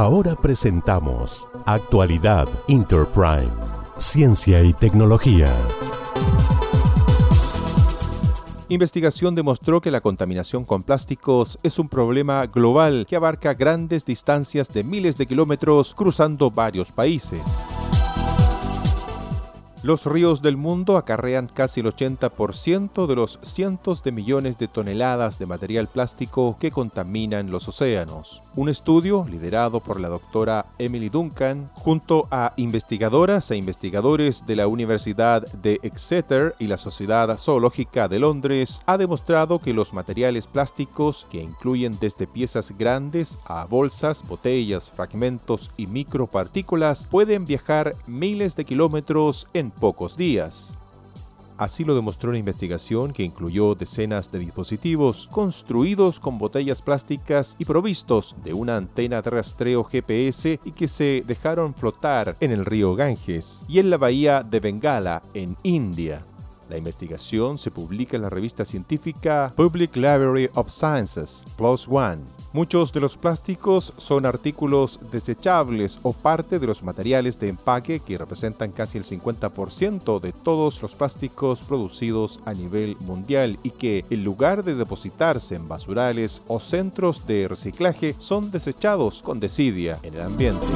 Ahora 0.00 0.34
presentamos 0.34 1.46
Actualidad 1.66 2.48
Interprime, 2.68 3.52
Ciencia 3.98 4.62
y 4.62 4.72
Tecnología. 4.72 5.54
Investigación 8.70 9.34
demostró 9.34 9.82
que 9.82 9.90
la 9.90 10.00
contaminación 10.00 10.64
con 10.64 10.84
plásticos 10.84 11.58
es 11.62 11.78
un 11.78 11.90
problema 11.90 12.46
global 12.46 13.04
que 13.06 13.16
abarca 13.16 13.52
grandes 13.52 14.06
distancias 14.06 14.72
de 14.72 14.84
miles 14.84 15.18
de 15.18 15.26
kilómetros 15.26 15.92
cruzando 15.92 16.50
varios 16.50 16.92
países. 16.92 17.42
Los 19.82 20.04
ríos 20.04 20.42
del 20.42 20.58
mundo 20.58 20.98
acarrean 20.98 21.46
casi 21.46 21.80
el 21.80 21.86
80% 21.86 23.06
de 23.06 23.16
los 23.16 23.38
cientos 23.40 24.02
de 24.02 24.12
millones 24.12 24.58
de 24.58 24.68
toneladas 24.68 25.38
de 25.38 25.46
material 25.46 25.88
plástico 25.88 26.58
que 26.60 26.70
contaminan 26.70 27.50
los 27.50 27.66
océanos. 27.66 28.42
Un 28.56 28.68
estudio 28.68 29.26
liderado 29.30 29.80
por 29.80 29.98
la 29.98 30.10
doctora 30.10 30.66
Emily 30.78 31.08
Duncan 31.08 31.70
junto 31.72 32.28
a 32.30 32.52
investigadoras 32.58 33.50
e 33.50 33.56
investigadores 33.56 34.44
de 34.46 34.56
la 34.56 34.66
Universidad 34.66 35.50
de 35.50 35.80
Exeter 35.82 36.54
y 36.58 36.66
la 36.66 36.76
Sociedad 36.76 37.38
Zoológica 37.38 38.06
de 38.06 38.18
Londres 38.18 38.82
ha 38.84 38.98
demostrado 38.98 39.60
que 39.60 39.72
los 39.72 39.94
materiales 39.94 40.46
plásticos, 40.46 41.26
que 41.30 41.40
incluyen 41.40 41.96
desde 41.98 42.26
piezas 42.26 42.76
grandes 42.76 43.38
a 43.46 43.64
bolsas, 43.64 44.28
botellas, 44.28 44.90
fragmentos 44.90 45.70
y 45.78 45.86
micropartículas, 45.86 47.06
pueden 47.06 47.46
viajar 47.46 47.94
miles 48.06 48.56
de 48.56 48.66
kilómetros 48.66 49.48
en 49.54 49.69
pocos 49.70 50.16
días. 50.16 50.76
Así 51.60 51.84
lo 51.84 51.94
demostró 51.94 52.30
una 52.30 52.38
investigación 52.38 53.12
que 53.12 53.22
incluyó 53.22 53.74
decenas 53.74 54.32
de 54.32 54.38
dispositivos 54.38 55.28
construidos 55.30 56.18
con 56.18 56.38
botellas 56.38 56.80
plásticas 56.80 57.54
y 57.58 57.66
provistos 57.66 58.34
de 58.42 58.54
una 58.54 58.78
antena 58.78 59.20
de 59.20 59.28
rastreo 59.28 59.84
GPS 59.84 60.58
y 60.64 60.72
que 60.72 60.88
se 60.88 61.22
dejaron 61.26 61.74
flotar 61.74 62.34
en 62.40 62.52
el 62.52 62.64
río 62.64 62.94
Ganges 62.94 63.62
y 63.68 63.78
en 63.78 63.90
la 63.90 63.98
bahía 63.98 64.42
de 64.42 64.58
Bengala, 64.58 65.22
en 65.34 65.54
India. 65.62 66.22
La 66.70 66.78
investigación 66.78 67.58
se 67.58 67.70
publica 67.70 68.16
en 68.16 68.22
la 68.22 68.30
revista 68.30 68.64
científica 68.64 69.52
Public 69.54 69.96
Library 69.96 70.48
of 70.54 70.70
Sciences, 70.70 71.44
Plus 71.58 71.86
One. 71.86 72.39
Muchos 72.52 72.92
de 72.92 72.98
los 72.98 73.16
plásticos 73.16 73.92
son 73.96 74.26
artículos 74.26 74.98
desechables 75.12 76.00
o 76.02 76.12
parte 76.12 76.58
de 76.58 76.66
los 76.66 76.82
materiales 76.82 77.38
de 77.38 77.48
empaque 77.48 78.00
que 78.00 78.18
representan 78.18 78.72
casi 78.72 78.98
el 78.98 79.04
50% 79.04 80.18
de 80.18 80.32
todos 80.32 80.82
los 80.82 80.96
plásticos 80.96 81.60
producidos 81.60 82.40
a 82.44 82.52
nivel 82.52 82.96
mundial 83.00 83.56
y 83.62 83.70
que 83.70 84.04
en 84.10 84.24
lugar 84.24 84.64
de 84.64 84.74
depositarse 84.74 85.54
en 85.54 85.68
basurales 85.68 86.42
o 86.48 86.58
centros 86.58 87.24
de 87.24 87.46
reciclaje 87.46 88.16
son 88.18 88.50
desechados 88.50 89.22
con 89.22 89.38
desidia 89.38 90.00
en 90.02 90.14
el 90.14 90.22
ambiente. 90.22 90.66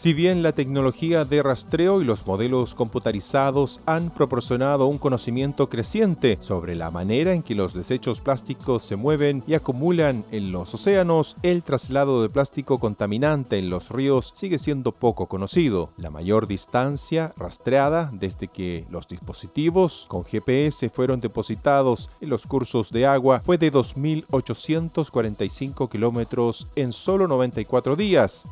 Si 0.00 0.14
bien 0.14 0.42
la 0.42 0.52
tecnología 0.52 1.26
de 1.26 1.42
rastreo 1.42 2.00
y 2.00 2.06
los 2.06 2.26
modelos 2.26 2.74
computarizados 2.74 3.82
han 3.84 4.08
proporcionado 4.08 4.86
un 4.86 4.96
conocimiento 4.96 5.68
creciente 5.68 6.38
sobre 6.40 6.74
la 6.74 6.90
manera 6.90 7.34
en 7.34 7.42
que 7.42 7.54
los 7.54 7.74
desechos 7.74 8.22
plásticos 8.22 8.82
se 8.82 8.96
mueven 8.96 9.44
y 9.46 9.52
acumulan 9.52 10.24
en 10.30 10.52
los 10.52 10.72
océanos, 10.72 11.36
el 11.42 11.62
traslado 11.62 12.22
de 12.22 12.30
plástico 12.30 12.78
contaminante 12.78 13.58
en 13.58 13.68
los 13.68 13.90
ríos 13.90 14.32
sigue 14.34 14.58
siendo 14.58 14.92
poco 14.92 15.26
conocido. 15.26 15.90
La 15.98 16.08
mayor 16.08 16.46
distancia 16.46 17.34
rastreada 17.36 18.10
desde 18.10 18.48
que 18.48 18.86
los 18.88 19.06
dispositivos 19.06 20.06
con 20.08 20.24
GPS 20.24 20.88
fueron 20.88 21.20
depositados 21.20 22.08
en 22.22 22.30
los 22.30 22.46
cursos 22.46 22.90
de 22.90 23.04
agua 23.04 23.42
fue 23.44 23.58
de 23.58 23.70
2.845 23.70 25.90
kilómetros 25.90 26.68
en 26.74 26.94
solo 26.94 27.28
94 27.28 27.96
días. 27.96 28.48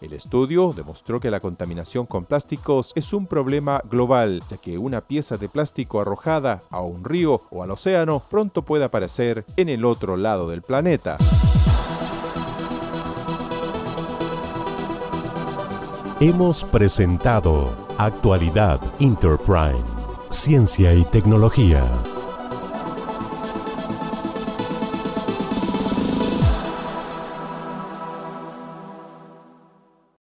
El 0.00 0.12
estudio 0.12 0.72
demostró 0.76 1.18
que 1.18 1.30
la 1.30 1.40
contaminación 1.40 2.06
con 2.06 2.24
plásticos 2.24 2.92
es 2.94 3.12
un 3.12 3.26
problema 3.26 3.82
global, 3.90 4.42
ya 4.48 4.56
que 4.56 4.78
una 4.78 5.00
pieza 5.00 5.36
de 5.36 5.48
plástico 5.48 6.00
arrojada 6.00 6.62
a 6.70 6.80
un 6.80 7.04
río 7.04 7.42
o 7.50 7.64
al 7.64 7.72
océano 7.72 8.22
pronto 8.30 8.62
puede 8.62 8.84
aparecer 8.84 9.44
en 9.56 9.68
el 9.68 9.84
otro 9.84 10.16
lado 10.16 10.48
del 10.48 10.62
planeta. 10.62 11.16
Hemos 16.20 16.64
presentado 16.64 17.70
Actualidad 17.96 18.80
Interprime, 18.98 19.82
Ciencia 20.30 20.92
y 20.94 21.04
Tecnología. 21.04 21.84